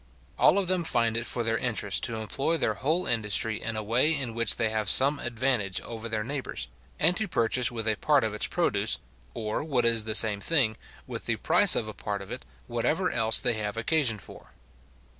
All 0.39 0.57
of 0.57 0.67
them 0.67 0.83
find 0.83 1.15
it 1.15 1.27
for 1.27 1.43
their 1.43 1.59
interest 1.59 2.01
to 2.05 2.15
employ 2.15 2.57
their 2.57 2.73
whole 2.73 3.05
industry 3.05 3.61
in 3.61 3.75
a 3.75 3.83
way 3.83 4.11
in 4.15 4.33
which 4.33 4.55
they 4.55 4.69
have 4.69 4.89
some 4.89 5.19
advantage 5.19 5.79
over 5.81 6.09
their 6.09 6.23
neighbours, 6.23 6.67
and 6.99 7.15
to 7.17 7.27
purchase 7.27 7.71
with 7.71 7.87
a 7.87 7.95
part 7.97 8.23
of 8.23 8.33
its 8.33 8.47
produce, 8.47 8.97
or, 9.35 9.63
what 9.63 9.85
is 9.85 10.05
the 10.05 10.15
same 10.15 10.39
thing, 10.41 10.75
with 11.05 11.27
the 11.27 11.35
price 11.35 11.75
of 11.75 11.87
a 11.87 11.93
part 11.93 12.23
of 12.23 12.31
it, 12.31 12.45
whatever 12.65 13.11
else 13.11 13.37
they 13.39 13.53
have 13.53 13.77
occasion 13.77 14.17
for. 14.17 14.53